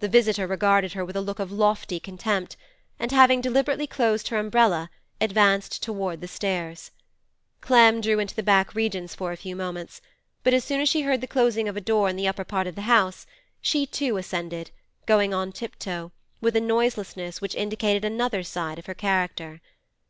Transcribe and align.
The 0.00 0.08
visitor 0.10 0.46
regarded 0.46 0.92
her 0.92 1.02
with 1.02 1.16
a 1.16 1.22
look 1.22 1.38
of 1.38 1.50
lofty 1.50 1.98
contempt, 1.98 2.58
and, 2.98 3.10
having 3.10 3.40
deliberately 3.40 3.86
closed 3.86 4.28
her 4.28 4.36
umbrella, 4.36 4.90
advanced 5.18 5.82
towards 5.82 6.20
the 6.20 6.28
stairs. 6.28 6.90
Clem 7.62 8.02
drew 8.02 8.18
into 8.18 8.34
the 8.34 8.42
back 8.42 8.74
regions 8.74 9.14
for 9.14 9.32
a 9.32 9.36
few 9.38 9.56
moments, 9.56 10.02
but 10.44 10.52
as 10.52 10.62
soon 10.62 10.82
as 10.82 10.90
she 10.90 11.00
heard 11.08 11.22
the 11.22 11.26
closing 11.26 11.70
of 11.70 11.74
a 11.74 11.80
door 11.80 12.10
in 12.10 12.16
the 12.16 12.28
upper 12.28 12.44
part 12.44 12.66
of 12.66 12.74
the 12.74 12.82
house, 12.82 13.24
she 13.62 13.86
too 13.86 14.18
ascended, 14.18 14.72
going 15.06 15.32
on 15.32 15.52
tip 15.52 15.78
toe, 15.78 16.12
with 16.42 16.54
a 16.54 16.60
noiselessness 16.60 17.40
which 17.40 17.54
indicated 17.54 18.04
another 18.04 18.42
side 18.42 18.78
of 18.78 18.84
her 18.84 18.94
character. 18.94 19.62